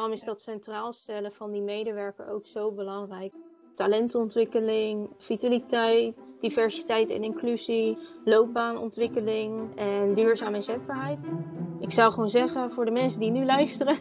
[0.00, 3.32] daarom is dat centraal stellen van die medewerker ook zo belangrijk.
[3.74, 11.18] Talentontwikkeling, vitaliteit, diversiteit en inclusie, loopbaanontwikkeling en duurzame inzetbaarheid.
[11.80, 13.96] Ik zou gewoon zeggen voor de mensen die nu luisteren,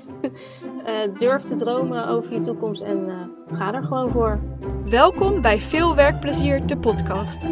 [0.85, 4.40] uh, durf te dromen over je toekomst en uh, ga er gewoon voor.
[4.86, 7.44] Welkom bij Veel Werkplezier, de podcast.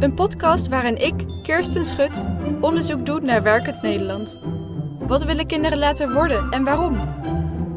[0.00, 2.22] Een podcast waarin ik, Kirsten Schut,
[2.60, 4.40] onderzoek doe naar werkend Nederland.
[5.06, 6.96] Wat willen kinderen laten worden en waarom?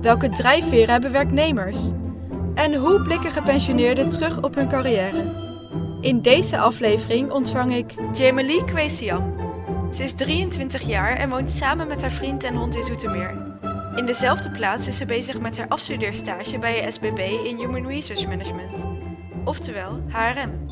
[0.01, 1.89] Welke drijfveren hebben werknemers?
[2.55, 5.39] En hoe blikken gepensioneerden terug op hun carrière?
[6.01, 9.35] In deze aflevering ontvang ik Jemalie Kwesiam.
[9.91, 13.59] Ze is 23 jaar en woont samen met haar vriend en hond in Zoetermeer.
[13.95, 18.85] In dezelfde plaats is ze bezig met haar afstudeerstage bij SBB in Human Resource Management,
[19.45, 20.69] oftewel HRM.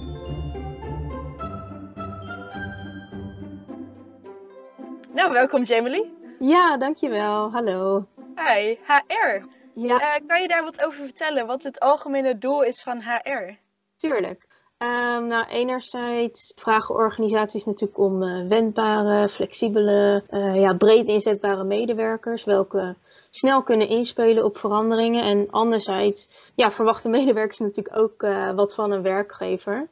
[5.13, 6.13] Nou, welkom Jemalie.
[6.39, 7.51] Ja, dankjewel.
[7.51, 8.07] Hallo.
[8.47, 9.45] Hi, HR.
[9.73, 9.95] Ja.
[9.95, 11.47] Uh, kan je daar wat over vertellen?
[11.47, 13.57] Wat het algemene doel is van HR?
[13.97, 14.47] Tuurlijk.
[14.77, 22.43] Um, nou, enerzijds vragen organisaties natuurlijk om uh, wendbare, flexibele, uh, ja, breed inzetbare medewerkers,
[22.43, 22.95] welke
[23.29, 25.23] snel kunnen inspelen op veranderingen.
[25.23, 29.87] En anderzijds ja, verwachten medewerkers natuurlijk ook uh, wat van een werkgever.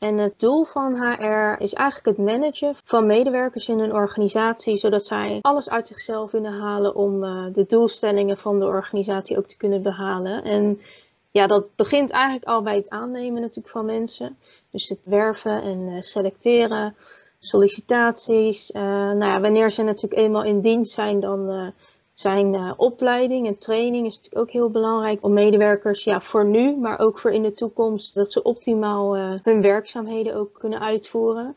[0.00, 5.06] En het doel van HR is eigenlijk het managen van medewerkers in een organisatie, zodat
[5.06, 9.56] zij alles uit zichzelf kunnen halen om uh, de doelstellingen van de organisatie ook te
[9.56, 10.44] kunnen behalen.
[10.44, 10.80] En
[11.30, 14.38] ja, dat begint eigenlijk al bij het aannemen natuurlijk van mensen.
[14.70, 16.96] Dus het werven en uh, selecteren,
[17.38, 18.70] sollicitaties.
[18.70, 21.72] Uh, nou ja, wanneer ze natuurlijk eenmaal in dienst zijn, dan
[22.20, 26.76] zijn uh, opleiding en training is natuurlijk ook heel belangrijk om medewerkers ja, voor nu,
[26.76, 31.56] maar ook voor in de toekomst, dat ze optimaal uh, hun werkzaamheden ook kunnen uitvoeren.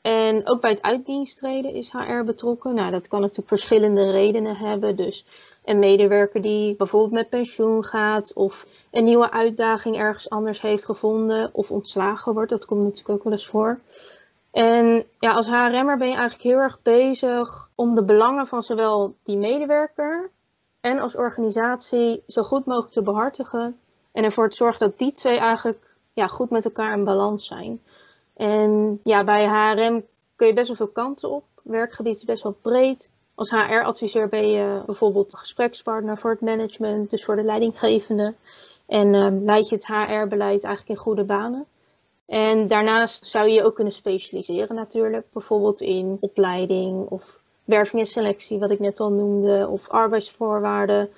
[0.00, 2.74] En ook bij het uitdienstreden is HR betrokken.
[2.74, 4.96] Nou, dat kan natuurlijk verschillende redenen hebben.
[4.96, 5.26] Dus
[5.64, 11.50] een medewerker die bijvoorbeeld met pensioen gaat of een nieuwe uitdaging ergens anders heeft gevonden
[11.52, 12.50] of ontslagen wordt.
[12.50, 13.80] Dat komt natuurlijk ook wel eens voor.
[14.52, 19.14] En ja, als HRM'er ben je eigenlijk heel erg bezig om de belangen van zowel
[19.24, 20.30] die medewerker
[20.80, 23.78] en als organisatie zo goed mogelijk te behartigen.
[24.12, 27.80] En ervoor te zorgen dat die twee eigenlijk ja, goed met elkaar in balans zijn.
[28.34, 30.04] En ja, bij HRM
[30.36, 31.44] kun je best wel veel kanten op.
[31.62, 33.10] Werkgebied is best wel breed.
[33.34, 38.34] Als HR-adviseur ben je bijvoorbeeld gesprekspartner voor het management, dus voor de leidinggevende.
[38.86, 41.66] En um, leid je het HR-beleid eigenlijk in goede banen.
[42.32, 45.26] En daarnaast zou je je ook kunnen specialiseren natuurlijk.
[45.32, 51.08] Bijvoorbeeld in opleiding of werving en selectie, wat ik net al noemde, of arbeidsvoorwaarden.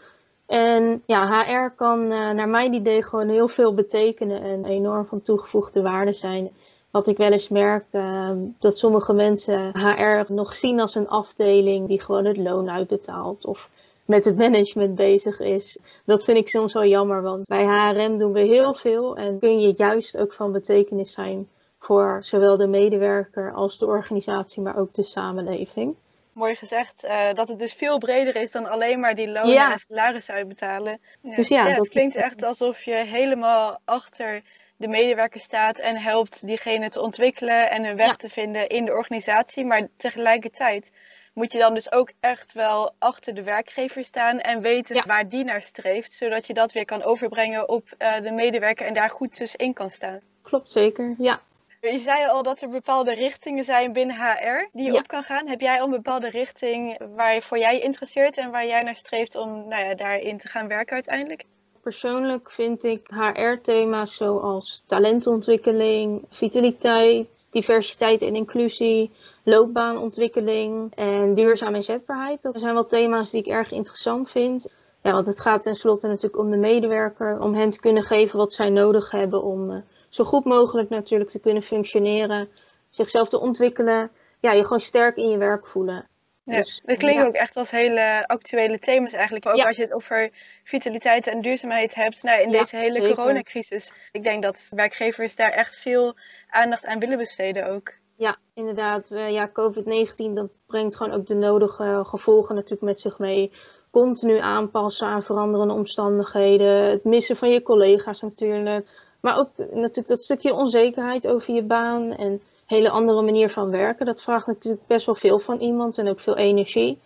[0.46, 5.22] En ja, HR kan uh, naar mijn idee gewoon heel veel betekenen en enorm van
[5.22, 6.50] toegevoegde waarde zijn.
[6.90, 11.88] Wat ik wel eens merk, uh, dat sommige mensen HR nog zien als een afdeling
[11.88, 13.46] die gewoon het loon uitbetaalt.
[13.46, 13.70] Of
[14.04, 15.78] met het management bezig is.
[16.04, 19.60] Dat vind ik soms wel jammer, want bij HRM doen we heel veel en kun
[19.60, 21.48] je juist ook van betekenis zijn
[21.78, 25.94] voor zowel de medewerker als de organisatie, maar ook de samenleving.
[26.32, 29.72] Mooi gezegd, uh, dat het dus veel breder is dan alleen maar die lonen ja.
[29.72, 31.00] en salaris uitbetalen.
[31.20, 31.36] Ja.
[31.36, 34.42] Dus ja, ja het klinkt echt alsof je helemaal achter
[34.76, 38.92] de medewerker staat en helpt diegene te ontwikkelen en hun weg te vinden in de
[38.92, 39.64] organisatie.
[39.64, 40.90] Maar tegelijkertijd
[41.34, 45.02] moet je dan dus ook echt wel achter de werkgever staan en weten ja.
[45.06, 48.94] waar die naar streeft, zodat je dat weer kan overbrengen op uh, de medewerker en
[48.94, 50.20] daar goed dus in kan staan.
[50.42, 51.40] Klopt zeker, ja.
[51.80, 54.98] Je zei al dat er bepaalde richtingen zijn binnen HR die je ja.
[54.98, 55.48] op kan gaan.
[55.48, 58.96] Heb jij al een bepaalde richting waar je voor jij interesseert en waar jij naar
[58.96, 61.44] streeft om nou ja, daarin te gaan werken uiteindelijk?
[61.82, 69.10] Persoonlijk vind ik HR-thema's zoals talentontwikkeling, vitaliteit, diversiteit en inclusie,
[69.44, 72.42] loopbaanontwikkeling en duurzame inzetbaarheid.
[72.42, 74.68] Dat zijn wel thema's die ik erg interessant vind.
[75.02, 78.54] Ja, want het gaat tenslotte natuurlijk om de medewerker, om hen te kunnen geven wat
[78.54, 79.76] zij nodig hebben om uh,
[80.08, 82.48] zo goed mogelijk natuurlijk te kunnen functioneren,
[82.90, 84.10] zichzelf te ontwikkelen,
[84.40, 86.08] ja, je gewoon sterk in je werk voelen.
[86.44, 87.26] Ja, dus, dat klinkt ja.
[87.26, 89.46] ook echt als hele actuele thema's eigenlijk.
[89.46, 89.64] Ook ja.
[89.64, 90.30] als je het over
[90.64, 93.14] vitaliteit en duurzaamheid hebt nou, in ja, deze hele zeker.
[93.14, 93.92] coronacrisis.
[94.12, 96.14] Ik denk dat werkgevers daar echt veel
[96.48, 97.94] aandacht aan willen besteden ook.
[98.16, 99.10] Ja, inderdaad.
[99.10, 103.52] Uh, ja, COVID-19 dat brengt gewoon ook de nodige gevolgen natuurlijk met zich mee.
[103.90, 106.90] Continu aanpassen aan veranderende omstandigheden.
[106.90, 108.86] Het missen van je collega's natuurlijk.
[109.20, 114.06] Maar ook natuurlijk dat stukje onzekerheid over je baan en hele andere manier van werken.
[114.06, 116.98] Dat vraagt natuurlijk best wel veel van iemand en ook veel energie.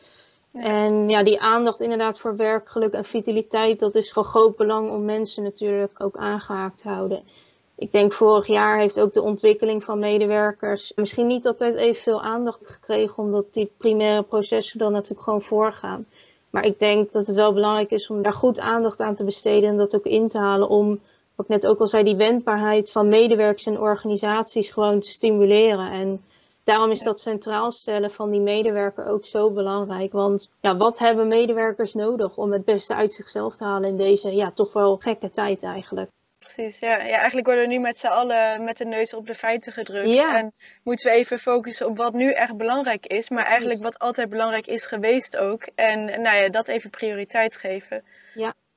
[0.51, 0.61] Ja.
[0.63, 4.91] En ja, die aandacht inderdaad voor werk, geluk en vitaliteit, dat is van groot belang
[4.91, 7.23] om mensen natuurlijk ook aangehaakt te houden.
[7.81, 12.61] Ik denk vorig jaar heeft ook de ontwikkeling van medewerkers misschien niet altijd evenveel aandacht
[12.65, 16.07] gekregen, omdat die primaire processen dan natuurlijk gewoon voorgaan.
[16.51, 19.69] Maar ik denk dat het wel belangrijk is om daar goed aandacht aan te besteden
[19.69, 21.01] en dat ook in te halen om,
[21.35, 25.91] wat ik net ook al zei, die wendbaarheid van medewerkers en organisaties gewoon te stimuleren.
[25.91, 26.23] En
[26.65, 30.13] daarom is dat centraal stellen van die medewerker ook zo belangrijk.
[30.13, 34.35] Want ja, wat hebben medewerkers nodig om het beste uit zichzelf te halen in deze
[34.35, 36.11] ja, toch wel gekke tijd eigenlijk?
[36.55, 36.97] Precies, ja.
[36.97, 37.17] ja.
[37.17, 40.09] Eigenlijk worden we nu met z'n allen met de neus op de feiten gedrukt.
[40.09, 40.37] Ja.
[40.37, 40.53] En
[40.83, 43.53] moeten we even focussen op wat nu echt belangrijk is, maar Precies.
[43.59, 45.69] eigenlijk wat altijd belangrijk is geweest ook.
[45.75, 48.03] En nou ja, dat even prioriteit geven.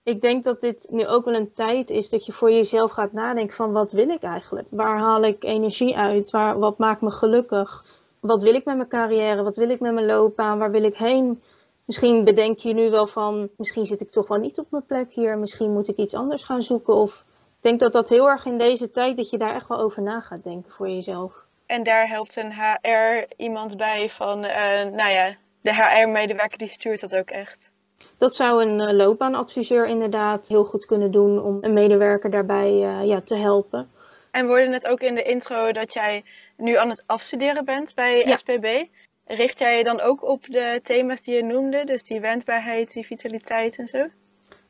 [0.03, 3.13] Ik denk dat dit nu ook wel een tijd is dat je voor jezelf gaat
[3.13, 4.68] nadenken van wat wil ik eigenlijk?
[4.71, 6.29] Waar haal ik energie uit?
[6.29, 7.85] Waar, wat maakt me gelukkig?
[8.19, 9.44] Wat wil ik met mijn carrière?
[9.44, 10.59] Wat wil ik met mijn loopbaan?
[10.59, 11.41] Waar wil ik heen?
[11.85, 15.12] Misschien bedenk je nu wel van, misschien zit ik toch wel niet op mijn plek
[15.12, 15.38] hier.
[15.38, 16.95] Misschien moet ik iets anders gaan zoeken.
[16.95, 17.25] Of
[17.61, 20.21] denk dat dat heel erg in deze tijd, dat je daar echt wel over na
[20.21, 21.33] gaat denken voor jezelf.
[21.65, 27.01] En daar helpt een HR iemand bij van, eh, nou ja, de HR-medewerker die stuurt
[27.01, 27.71] dat ook echt.
[28.17, 33.03] Dat zou een eh, loopbaanadviseur inderdaad heel goed kunnen doen om een medewerker daarbij eh,
[33.03, 33.91] ja, te helpen.
[34.31, 36.23] En we hoorden het ook in de intro dat jij
[36.57, 38.35] nu aan het afstuderen bent bij Ja.
[38.35, 38.85] SPB.
[39.25, 43.05] Richt jij je dan ook op de thema's die je noemde, dus die wendbaarheid, die
[43.05, 44.07] vitaliteit en zo?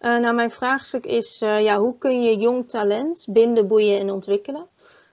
[0.02, 4.12] Eh, nou, mijn vraagstuk is, eh, ja, hoe kun je jong talent binden, boeien en
[4.12, 4.68] ontwikkelen?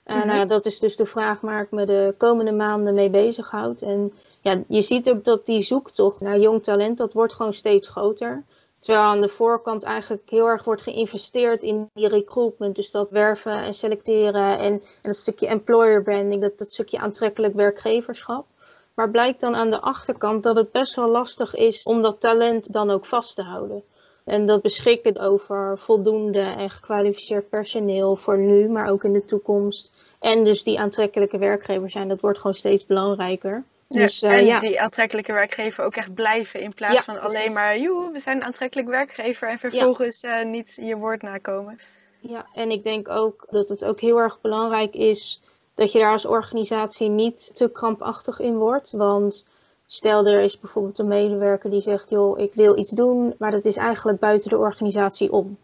[0.05, 3.82] Nou, ja, dat is dus de vraag waar ik me de komende maanden mee bezighoud.
[3.82, 7.88] En ja, je ziet ook dat die zoektocht naar jong talent, dat wordt gewoon steeds
[7.88, 8.44] groter.
[8.81, 12.76] Terwijl aan de voorkant eigenlijk heel erg wordt geïnvesteerd in die recruitment.
[12.76, 17.55] Dus dat werven en selecteren en, en dat stukje employer branding, dat, dat stukje aantrekkelijk
[17.55, 18.46] werkgeverschap.
[18.94, 22.73] Maar blijkt dan aan de achterkant dat het best wel lastig is om dat talent
[22.73, 23.82] dan ook vast te houden.
[24.28, 29.92] En dat beschikken over voldoende en gekwalificeerd personeel voor nu, maar ook in de toekomst.
[30.20, 33.64] En dus die aantrekkelijke werkgever zijn, dat wordt gewoon steeds belangrijker.
[33.88, 37.19] Dus ja, eh, en ja, die aantrekkelijke werkgever ook echt blijven in plaats Ja, van
[37.19, 37.38] precies.
[37.38, 41.78] alleen maar, joe, we zijn een aantrekkelijk werkgever en vervolgens eh, niet je woord nakomen.
[42.20, 45.40] ja, en ik denk ook dat het ook heel erg belangrijk is
[45.75, 48.92] dat je daar als organisatie niet te krampachtig in wordt.
[48.92, 49.44] Want
[49.90, 53.64] stel er is bijvoorbeeld een medewerker die zegt, joh, ik wil iets doen, maar dat
[53.64, 55.56] is eigenlijk buiten de organisatie om.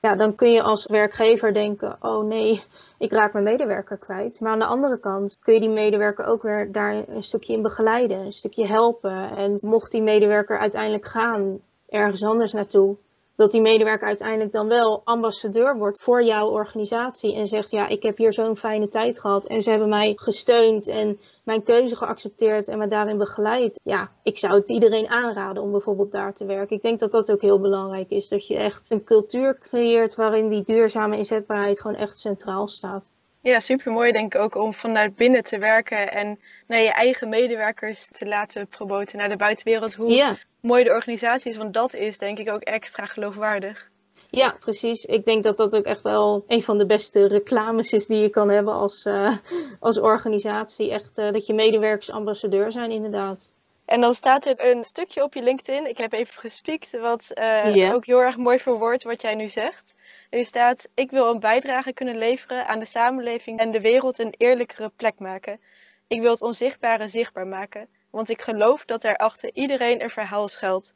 [0.00, 2.62] Ja, dan kun je als werkgever denken, oh nee,
[2.98, 4.40] ik raak mijn medewerker kwijt.
[4.40, 7.62] Maar aan de andere kant kun je die medewerker ook weer daar een stukje in
[7.62, 9.36] begeleiden, een stukje helpen.
[9.36, 11.58] En mocht die medewerker uiteindelijk gaan
[11.88, 12.96] ergens anders naartoe,
[13.38, 18.02] dat die medewerker uiteindelijk dan wel ambassadeur wordt voor jouw organisatie en zegt, ja, ik
[18.02, 22.68] heb hier zo'n fijne tijd gehad en ze hebben mij gesteund en mijn keuze geaccepteerd
[22.68, 23.80] en me daarin begeleid.
[23.82, 26.76] Ja, ik zou het iedereen aanraden om bijvoorbeeld daar te werken.
[26.76, 30.48] Ik denk dat dat ook heel belangrijk is, dat je echt een cultuur creëert waarin
[30.48, 33.10] die duurzame inzetbaarheid gewoon echt centraal staat.
[33.40, 37.28] Ja, super mooi denk ik ook om vanuit binnen te werken en naar je eigen
[37.28, 39.94] medewerkers te laten promoten naar de buitenwereld.
[39.94, 40.36] Hoe Ja.
[40.60, 43.90] mooi de organisatie is, want dat is denk ik ook extra geloofwaardig.
[44.30, 45.04] Ja, precies.
[45.04, 48.28] Ik denk dat dat ook echt wel een van de beste reclames is die je
[48.28, 49.36] kan hebben als, eh,
[49.80, 50.90] als organisatie.
[50.90, 53.52] Echt eh, dat je medewerkers ambassadeur zijn, inderdaad.
[53.84, 55.88] En dan staat er een stukje op je LinkedIn.
[55.88, 59.94] Ik heb even gespiekt, wat eh, ook heel erg mooi verwoordt wat jij nu zegt.
[60.28, 64.34] Er staat: Ik wil een bijdrage kunnen leveren aan de samenleving en de wereld een
[64.36, 65.60] eerlijkere plek maken.
[66.06, 70.48] Ik wil het onzichtbare zichtbaar maken, want ik geloof dat er achter iedereen een verhaal
[70.48, 70.94] schuilt.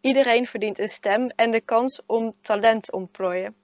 [0.00, 3.56] Iedereen verdient een stem en de kans om talent te ontplooien.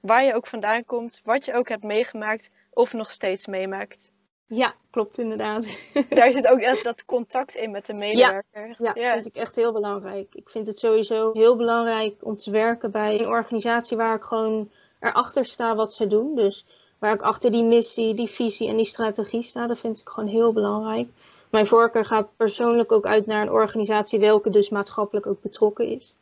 [0.00, 4.12] Waar je ook vandaan komt, wat je ook hebt meegemaakt of nog steeds meemaakt.
[4.54, 5.66] Ja, klopt inderdaad.
[6.08, 8.76] Daar zit ook echt dat contact in met de medewerker.
[8.78, 10.34] Ja, vind ik echt heel belangrijk.
[10.34, 14.70] Ik vind het sowieso heel belangrijk om te werken bij een organisatie waar ik gewoon
[15.00, 16.34] erachter sta wat ze doen.
[16.34, 16.66] Dus
[16.98, 20.28] waar ik achter die missie, die visie en die strategie sta, dat vind ik gewoon
[20.28, 21.08] heel belangrijk.
[21.50, 26.14] Mijn voorkeur gaat persoonlijk ook uit naar een organisatie welke dus maatschappelijk ook betrokken is.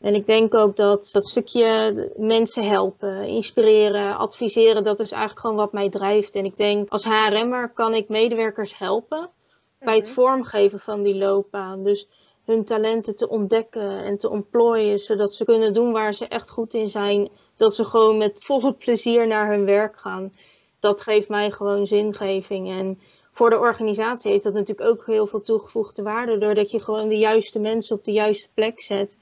[0.00, 5.56] En ik denk ook dat dat stukje mensen helpen, inspireren, adviseren, dat is eigenlijk gewoon
[5.56, 6.34] wat mij drijft.
[6.34, 9.30] En ik denk als HRM'er kan ik medewerkers helpen
[9.78, 11.84] bij het vormgeven van die loopbaan.
[11.84, 12.08] Dus
[12.44, 16.74] hun talenten te ontdekken en te ontplooien, zodat ze kunnen doen waar ze echt goed
[16.74, 17.28] in zijn.
[17.56, 20.32] Dat ze gewoon met volle plezier naar hun werk gaan.
[20.80, 22.70] Dat geeft mij gewoon zingeving.
[22.70, 23.00] En
[23.30, 27.18] voor de organisatie heeft dat natuurlijk ook heel veel toegevoegde waarde, doordat je gewoon de
[27.18, 29.18] juiste mensen op de juiste plek zet.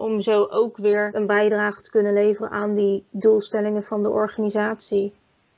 [0.00, 5.12] Om zo ook weer een bijdrage te kunnen leveren aan die doelstellingen van de organisatie.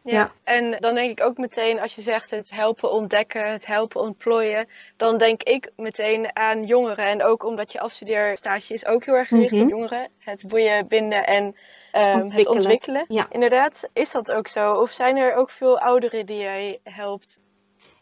[0.04, 0.12] Ja.
[0.12, 0.32] Ja.
[0.44, 4.66] en dan denk ik ook meteen, als je zegt het helpen ontdekken, het helpen ontplooien,
[4.96, 7.04] dan denk ik meteen aan jongeren.
[7.04, 9.62] En ook omdat je afstudeerstage is ook heel erg gericht Mhm.
[9.62, 10.08] op jongeren.
[10.18, 11.56] Het boeien, binden en
[11.92, 12.56] ehm, het Ontwikkelen.
[12.56, 13.04] ontwikkelen.
[13.08, 13.26] Ja.
[13.30, 14.74] Inderdaad, is dat ook zo?
[14.74, 17.40] Of zijn er ook veel ouderen die jij helpt?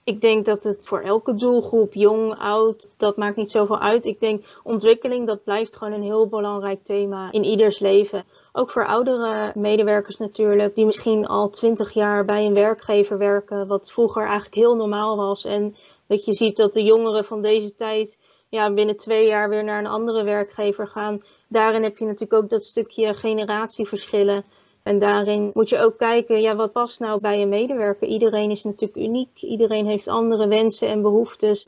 [0.05, 4.07] Ik denk dat het voor elke doelgroep, jong, oud, dat maakt niet zoveel uit.
[4.07, 8.25] Ik denk ontwikkeling, dat blijft gewoon een heel belangrijk thema in ieders leven.
[8.53, 13.91] Ook voor oudere medewerkers natuurlijk, die misschien al twintig jaar bij een werkgever werken, wat
[13.91, 15.45] vroeger eigenlijk heel normaal was.
[15.45, 15.77] En
[16.07, 19.79] dat je ziet dat de jongeren van deze tijd ja, binnen twee jaar weer naar
[19.79, 21.23] een andere werkgever gaan.
[21.49, 24.45] Daarin heb je natuurlijk ook dat stukje generatieverschillen.
[24.83, 28.09] En daarin moet je ook kijken, ja, wat past nou bij een medewerker?
[28.09, 31.67] Iedereen is natuurlijk uniek, iedereen heeft andere wensen en behoeftes.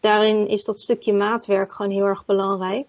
[0.00, 2.86] Daarin is dat stukje maatwerk gewoon heel erg belangrijk.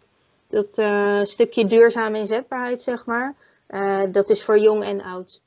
[0.47, 3.35] Dat uh, stukje duurzame inzetbaarheid, zeg maar,
[3.69, 5.41] uh, dat is voor jong en oud.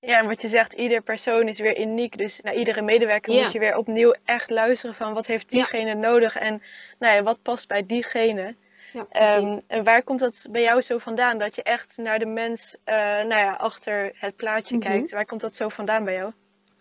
[0.00, 2.18] Ja, en wat je zegt, ieder persoon is weer uniek.
[2.18, 6.36] Dus naar iedere medewerker moet je weer opnieuw echt luisteren van wat heeft diegene nodig
[6.36, 6.62] en
[6.98, 8.54] nou ja, wat past bij diegene.
[8.96, 11.38] Ja, um, en waar komt dat bij jou zo vandaan?
[11.38, 14.86] Dat je echt naar de mens uh, nou ja, achter het plaatje mhm.
[14.86, 15.12] kijkt.
[15.12, 16.32] Waar komt dat zo vandaan bij jou?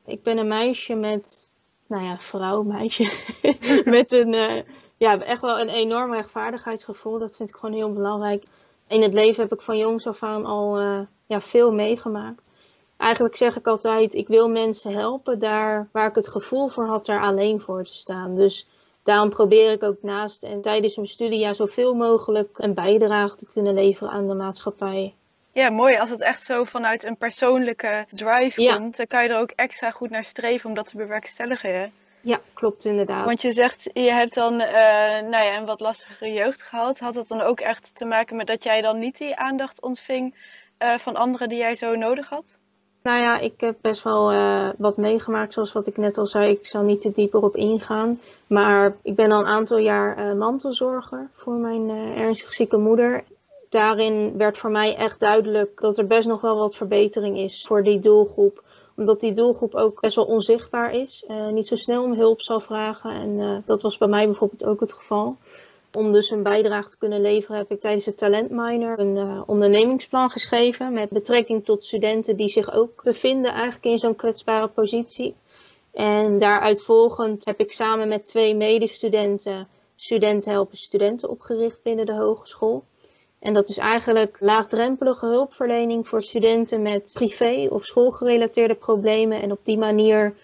[0.05, 1.49] Ik ben een meisje met,
[1.87, 3.11] nou ja, vrouw, meisje.
[3.85, 4.61] met een, uh,
[4.97, 7.19] ja, echt wel een enorm rechtvaardigheidsgevoel.
[7.19, 8.43] Dat vind ik gewoon heel belangrijk.
[8.87, 12.51] In het leven heb ik van jongs af aan al uh, ja, veel meegemaakt.
[12.97, 17.07] Eigenlijk zeg ik altijd, ik wil mensen helpen daar waar ik het gevoel voor had
[17.07, 18.35] er alleen voor te staan.
[18.35, 18.67] Dus
[19.05, 23.47] daarom probeer ik ook naast en tijdens mijn studie ja, zoveel mogelijk een bijdrage te
[23.53, 25.13] kunnen leveren aan de maatschappij.
[25.51, 25.97] Ja, mooi.
[25.97, 29.91] Als het echt zo vanuit een persoonlijke drive komt, dan kan je er ook extra
[29.91, 31.91] goed naar streven om dat te bewerkstelligen.
[32.21, 33.25] Ja, klopt inderdaad.
[33.25, 34.67] Want je zegt, je hebt dan uh,
[35.21, 36.99] nou ja, een wat lastige jeugd gehad.
[36.99, 40.35] Had dat dan ook echt te maken met dat jij dan niet die aandacht ontving
[40.79, 42.57] uh, van anderen die jij zo nodig had?
[43.05, 46.51] Nou ja, ik heb best wel uh, wat meegemaakt, zoals wat ik net al zei.
[46.51, 48.19] Ik zal niet te dieper op ingaan.
[48.47, 53.23] Maar ik ben al een aantal jaar uh, mantelzorger voor mijn uh, ernstig zieke moeder.
[53.69, 57.83] Daarin werd voor mij echt duidelijk dat er best nog wel wat verbetering is voor
[57.83, 58.63] die doelgroep.
[58.95, 61.25] Omdat die doelgroep ook best wel onzichtbaar is.
[61.51, 63.11] niet zo snel om hulp zal vragen.
[63.11, 65.37] En dat was bij mij bijvoorbeeld ook het geval.
[65.95, 70.29] Om dus een bijdrage te kunnen leveren heb ik tijdens het Talentminer een uh, ondernemingsplan
[70.29, 75.35] geschreven met betrekking tot studenten die zich ook bevinden eigenlijk in zo'n kwetsbare positie.
[75.93, 82.13] En daaruit volgend heb ik samen met twee medestudenten Studenten helpen studenten opgericht binnen de
[82.13, 82.83] hogeschool.
[83.39, 89.41] En dat is eigenlijk laagdrempelige hulpverlening voor studenten met privé- of schoolgerelateerde problemen.
[89.41, 90.35] En op die manier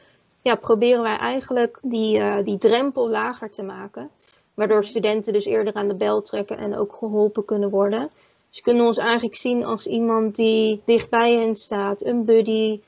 [0.41, 4.10] ja, proberen wij eigenlijk die, uh, die drempel lager te maken.
[4.53, 8.10] Waardoor studenten dus eerder aan de bel trekken en ook geholpen kunnen worden.
[8.48, 12.81] Dus ze kunnen ons eigenlijk zien als iemand die dichtbij hen staat, een buddy,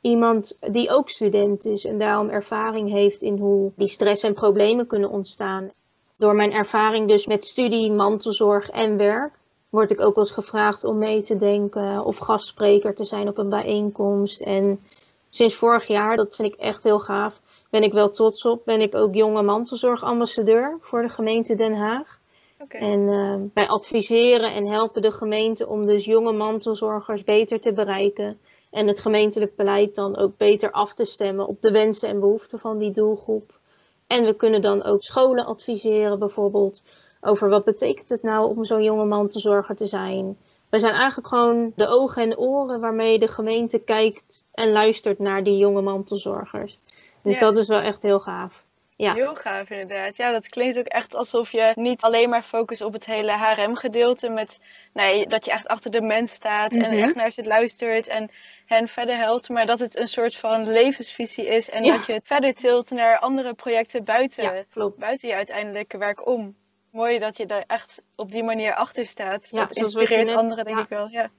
[0.00, 4.86] iemand die ook student is en daarom ervaring heeft in hoe die stress en problemen
[4.86, 5.70] kunnen ontstaan.
[6.16, 10.84] Door mijn ervaring dus met studie, mantelzorg en werk word ik ook wel eens gevraagd
[10.84, 14.40] om mee te denken of gastspreker te zijn op een bijeenkomst.
[14.40, 14.80] En
[15.28, 18.62] sinds vorig jaar, dat vind ik echt heel gaaf, ben ik wel trots op.
[18.64, 22.18] Ben ik ook jonge mantelzorgambassadeur voor de gemeente Den Haag.
[22.58, 22.80] Okay.
[22.80, 28.38] En uh, wij adviseren en helpen de gemeente om dus jonge mantelzorgers beter te bereiken.
[28.70, 32.58] En het gemeentelijk beleid dan ook beter af te stemmen op de wensen en behoeften
[32.58, 33.58] van die doelgroep.
[34.06, 36.82] En we kunnen dan ook scholen adviseren bijvoorbeeld
[37.20, 40.36] over wat betekent het nou om zo'n jonge mantelzorger te zijn.
[40.68, 45.44] We zijn eigenlijk gewoon de ogen en oren waarmee de gemeente kijkt en luistert naar
[45.44, 46.78] die jonge mantelzorgers.
[47.22, 48.66] Dus dat is wel echt heel gaaf.
[48.98, 49.14] Ja.
[49.14, 50.16] Heel gaaf inderdaad.
[50.16, 54.28] Ja, dat klinkt ook echt alsof je niet alleen maar focust op het hele HRM-gedeelte.
[54.28, 54.60] Met
[54.92, 57.02] nee, dat je echt achter de mens staat en mhm.
[57.02, 58.30] echt naar ze luistert en
[58.66, 59.48] hen verder helpt.
[59.48, 61.70] Maar dat het een soort van levensvisie is.
[61.70, 66.56] En dat je het verder tilt naar andere projecten buiten, buiten je uiteindelijke werk om.
[66.90, 69.50] Mooi dat je daar echt op die manier achter staat.
[69.50, 71.08] dat inspireert anderen denk ik wel.
[71.08, 71.30] Ja.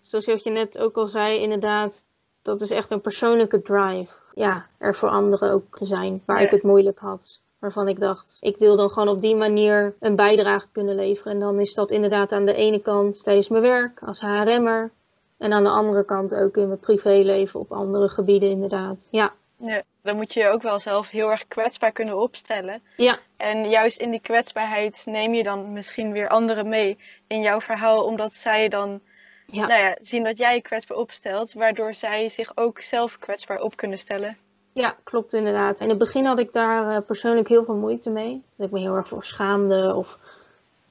[0.00, 2.04] Zoals je net ook al zei, inderdaad.
[2.46, 6.50] Dat is echt een persoonlijke drive ja, er voor anderen ook te zijn waar ik
[6.50, 7.40] het moeilijk had.
[7.58, 11.32] Waarvan ik dacht, ik wil dan gewoon op die manier een bijdrage kunnen leveren.
[11.32, 14.90] En dan is dat inderdaad aan de ene kant tijdens mijn werk als HRM'er.
[15.38, 19.08] En aan de andere kant ook in mijn privéleven op andere gebieden inderdaad.
[19.10, 19.32] Ja.
[19.56, 19.82] ja.
[20.02, 22.82] Dan moet je je ook wel zelf heel erg kwetsbaar kunnen opstellen.
[22.96, 23.18] Ja.
[23.36, 28.04] En juist in die kwetsbaarheid neem je dan misschien weer anderen mee in jouw verhaal,
[28.04, 29.00] omdat zij dan
[29.46, 29.66] ja.
[29.66, 33.76] Nou ja, zien dat jij je kwetsbaar opstelt, waardoor zij zich ook zelf kwetsbaar op
[33.76, 34.36] kunnen stellen.
[34.72, 35.80] Ja, klopt inderdaad.
[35.80, 38.42] In het begin had ik daar uh, persoonlijk heel veel moeite mee.
[38.56, 40.18] Dat ik me heel erg voor schaamde of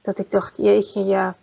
[0.00, 1.36] dat ik dacht, jeetje, ja.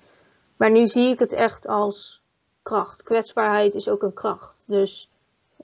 [0.58, 2.22] Maar nu zie ik het echt als
[2.62, 3.04] kracht.
[3.04, 4.64] Kwetsbaarheid is ook een kracht.
[4.68, 5.10] Dus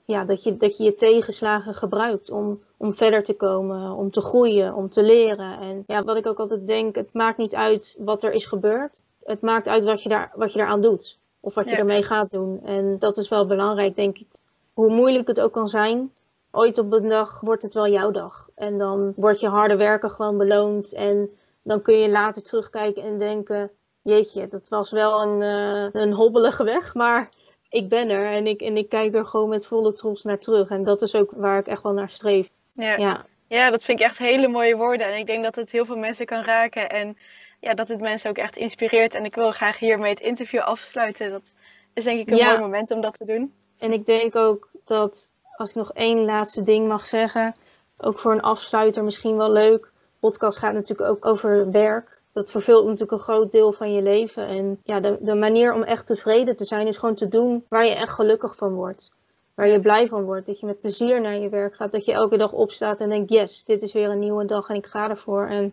[0.04, 4.20] ja, dat je dat je, je tegenslagen gebruikt om, om verder te komen, om te
[4.20, 5.60] groeien, om te leren.
[5.60, 9.00] En ja, wat ik ook altijd denk, het maakt niet uit wat er is gebeurd.
[9.24, 11.18] Het maakt uit wat je, daar, wat je daaraan doet.
[11.40, 12.60] Of wat je ermee gaat doen.
[12.64, 14.26] En dat is wel belangrijk, denk ik.
[14.72, 16.12] Hoe moeilijk het ook kan zijn,
[16.50, 18.48] ooit op een dag wordt het wel jouw dag.
[18.54, 20.92] En dan wordt je harde werken gewoon beloond.
[20.92, 21.30] En
[21.62, 23.70] dan kun je later terugkijken en denken:
[24.02, 26.94] Jeetje, dat was wel een, uh, een hobbelige weg.
[27.04, 27.28] Maar
[27.68, 30.68] ik ben er en ik, en ik kijk er gewoon met volle trots naar terug.
[30.68, 32.48] En dat is ook waar ik echt wel naar streef.
[32.72, 32.96] Ja.
[32.96, 33.26] ja.
[33.46, 35.06] Ja, dat vind ik echt hele mooie woorden.
[35.06, 36.90] En ik denk dat het heel veel mensen kan raken.
[36.90, 37.16] En
[37.60, 39.14] ja, dat het mensen ook echt inspireert.
[39.14, 41.30] En ik wil graag hiermee het interview afsluiten.
[41.30, 41.52] Dat
[41.94, 43.52] is denk ik een mooi moment om dat te doen.
[43.78, 47.54] En ik denk ook dat, als ik nog één laatste ding mag zeggen,
[47.96, 49.92] ook voor een afsluiter misschien wel leuk.
[50.18, 52.20] Podcast gaat natuurlijk ook over werk.
[52.32, 54.46] Dat vervult natuurlijk een groot deel van je leven.
[54.46, 57.86] En ja, de, de manier om echt tevreden te zijn is gewoon te doen waar
[57.86, 59.12] je echt gelukkig van wordt.
[59.54, 60.46] Waar je blij van wordt.
[60.46, 61.92] Dat je met plezier naar je werk gaat.
[61.92, 64.74] Dat je elke dag opstaat en denkt, yes, dit is weer een nieuwe dag en
[64.74, 65.46] ik ga ervoor.
[65.46, 65.72] En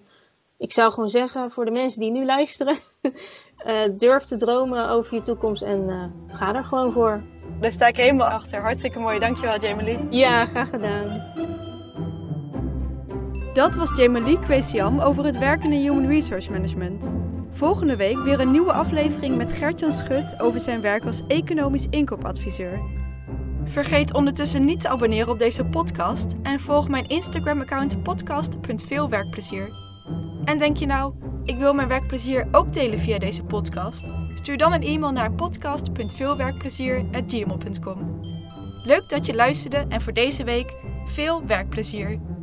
[0.58, 3.12] ik zou gewoon zeggen voor de mensen die nu luisteren, uh,
[3.98, 7.24] durf te dromen over je toekomst en uh, ga er gewoon voor.
[7.60, 8.62] Daar sta ik helemaal achter.
[8.62, 9.20] Hartstikke mooi.
[9.20, 10.08] Dankjewel, Jamie.
[10.10, 11.24] Ja, graag gedaan.
[13.54, 17.12] Dat was Jamie Kwesiam over het werken in Human Resource Management.
[17.52, 22.82] Volgende week weer een nieuwe aflevering met Gertjan Schut over zijn werk als economisch inkoopadviseur.
[23.64, 29.87] Vergeet ondertussen niet te abonneren op deze podcast en volg mijn Instagram-account podcast.veelwerkplezier.
[30.48, 31.14] En denk je nou,
[31.44, 34.06] ik wil mijn werkplezier ook delen via deze podcast?
[34.36, 38.20] Stuur dan een e-mail naar podcast.veelwerkplezier.gmail.com
[38.84, 40.74] Leuk dat je luisterde en voor deze week
[41.06, 42.37] veel werkplezier!